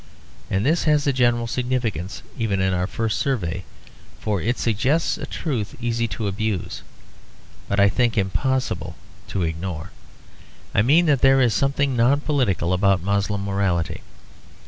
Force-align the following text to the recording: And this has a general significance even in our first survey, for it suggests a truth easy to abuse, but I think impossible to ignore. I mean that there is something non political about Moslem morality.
And 0.49 0.65
this 0.65 0.85
has 0.85 1.05
a 1.05 1.13
general 1.13 1.45
significance 1.45 2.23
even 2.35 2.59
in 2.59 2.73
our 2.73 2.87
first 2.87 3.19
survey, 3.19 3.63
for 4.19 4.41
it 4.41 4.57
suggests 4.57 5.19
a 5.19 5.27
truth 5.27 5.75
easy 5.79 6.07
to 6.07 6.25
abuse, 6.27 6.81
but 7.67 7.79
I 7.79 7.87
think 7.87 8.17
impossible 8.17 8.95
to 9.27 9.43
ignore. 9.43 9.91
I 10.73 10.81
mean 10.81 11.05
that 11.05 11.21
there 11.21 11.39
is 11.39 11.53
something 11.53 11.95
non 11.95 12.21
political 12.21 12.73
about 12.73 13.03
Moslem 13.03 13.43
morality. 13.45 14.01